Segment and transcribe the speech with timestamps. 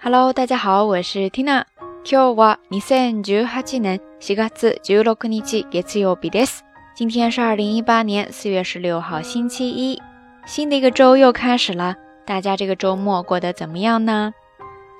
[0.00, 1.64] Hello，大家好，我是 Tina。
[2.04, 4.48] 今日は二千十八年四月
[4.82, 6.60] 十六日月曜日です。
[6.94, 10.00] 今天是二零一八年四月十六号星期一，
[10.46, 11.96] 新的一个周又开始了。
[12.24, 14.32] 大家这个周末过得怎么样呢？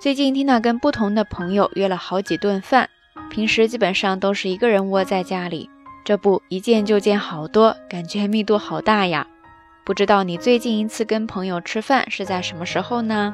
[0.00, 2.88] 最近 Tina 跟不同的朋友约了好几顿饭，
[3.30, 5.70] 平时基本上都是一个人窝在家里，
[6.04, 9.27] 这不一见就见好多，感觉密度好大呀。
[9.84, 13.32] 不知道你最近一次跟朋友吃饭是在什么时候呢？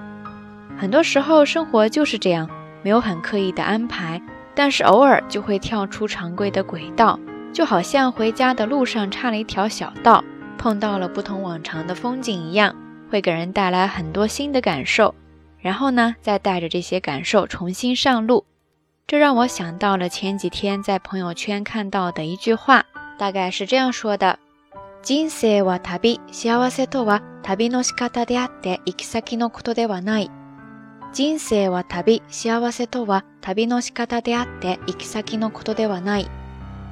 [0.78, 2.48] 很多时候生活就是这样，
[2.82, 4.20] 没有很刻意的安排，
[4.54, 7.18] 但是偶尔就会跳出常规的轨道，
[7.52, 10.24] 就好像回家的路上插了一条小道，
[10.58, 12.74] 碰到了不同往常的风景一样，
[13.10, 15.14] 会给人带来很多新的感受。
[15.60, 18.44] 然后呢，再带着这些感受重新上路。
[19.06, 22.84] 这让我想到了前几天在朋友圈看到的一句话，
[23.18, 24.38] 大概是这样说的。
[25.04, 30.30] 人生は旅、幸せとは旅の仕方であって行き先のことではない。
[31.16, 36.28] 人生は旅、幸せとは旅の仕方であって行き先のことではない。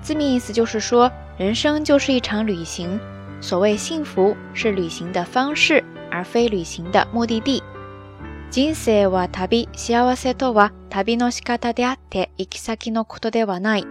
[0.03, 3.01] 字面意思就是说，人生就是一场旅行。
[3.41, 7.63] 所谓幸福是旅行的方式，而非旅行的目的地。
[8.51, 13.87] 人生は旅、幸せとは旅の仕方であって行き先のことではない。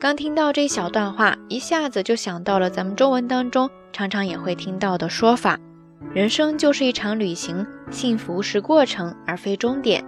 [0.00, 5.60] 刚听到这一小段话，一下子就想到了咱们中文当中常常也会听到的说法：
[6.14, 10.03] 人生就是一场旅行， 幸福是过程而非终点。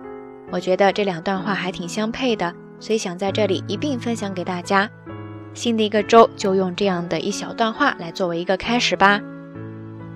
[0.51, 4.89] 我觉得这两段话还挺相配的，所以想在这里一并分享给大家。
[5.53, 9.19] 新的一个周就用这样的一小段话来作为一个开始吧。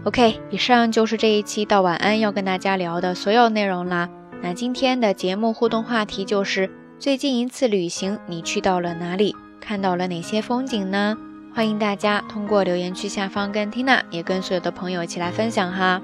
[0.03, 4.09] OK，以上就是这一期到晚安要跟大家聊的所有内容啦。
[4.41, 9.35] 那今天的节目互动话题就是最近一次旅行你去到了哪里？
[9.59, 11.17] 看到了哪些风景呢？
[11.53, 16.01] 欢迎大家通过留言区下方跟 Tina 也跟所有的朋友一起来分享哈。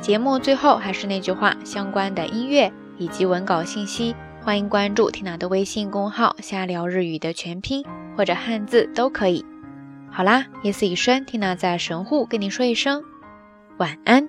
[0.00, 7.84] 节目最后还是那句话，相关的音乐以及文稿信息，欢迎关注缇娜的微信公号“瞎聊日语”的全拼
[8.16, 9.44] 或者汉字都可以。
[10.10, 13.02] 好啦，夜色已深缇娜在神户跟你说一声
[13.78, 14.28] 晚安。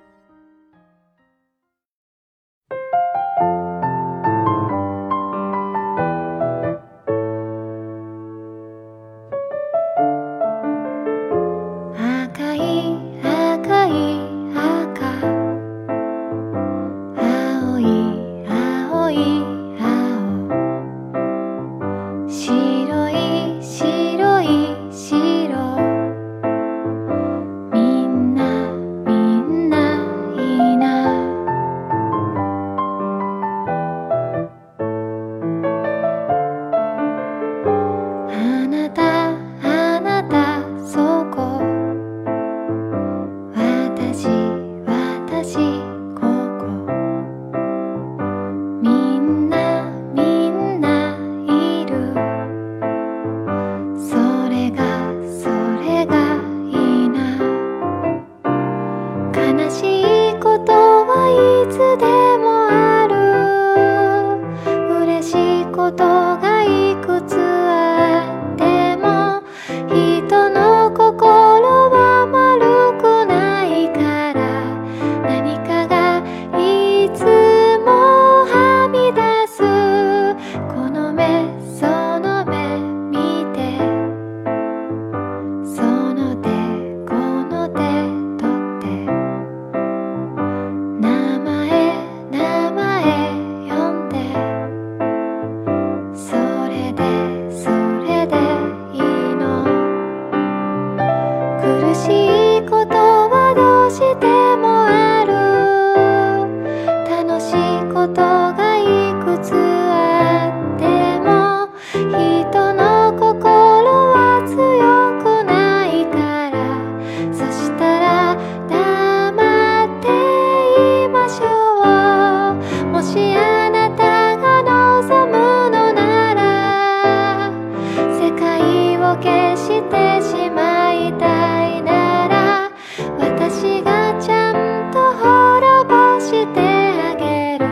[129.68, 132.70] してしまいたいなら
[133.18, 137.66] 私がちゃんと滅ぼしてあげる。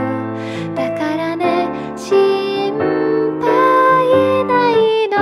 [0.74, 2.76] だからね心
[3.40, 5.16] 配ないの。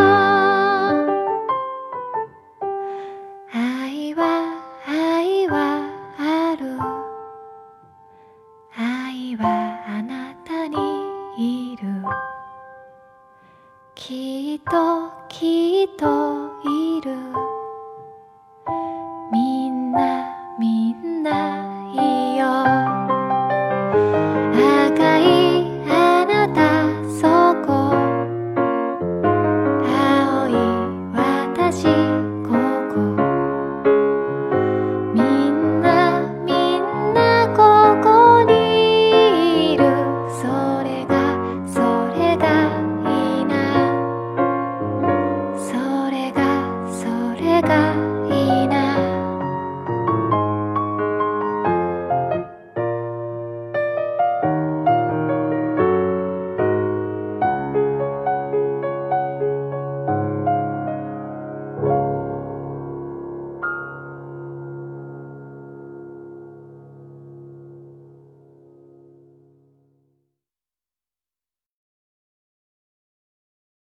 [3.53, 4.25] 愛は
[4.85, 5.55] 愛は
[6.19, 6.77] ある。
[8.77, 9.47] 愛は
[9.87, 10.77] あなたに
[11.73, 11.87] いる。
[13.95, 16.44] きっときっと
[17.05, 17.54] 着